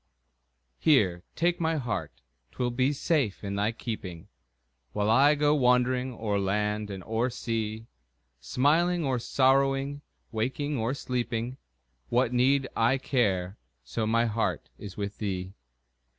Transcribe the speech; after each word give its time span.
Here, 0.79 1.21
take 1.35 1.59
my 1.59 1.75
heart 1.75 2.23
'twill 2.51 2.71
be 2.71 2.91
safe 2.91 3.43
in 3.43 3.53
thy 3.53 3.71
keeping, 3.71 4.29
While 4.93 5.11
I 5.11 5.35
go 5.35 5.53
wandering 5.53 6.15
o'er 6.15 6.39
land 6.39 6.89
and 6.89 7.03
o'er 7.03 7.29
sea; 7.29 7.85
Smiling 8.39 9.05
or 9.05 9.19
sorrowing, 9.19 10.01
waking 10.31 10.75
or 10.79 10.95
sleeping, 10.95 11.57
What 12.09 12.33
need 12.33 12.67
I 12.75 12.97
care, 12.97 13.59
so 13.83 14.07
my 14.07 14.25
heart 14.25 14.71
is 14.79 14.97
with 14.97 15.19
thee? 15.19 15.53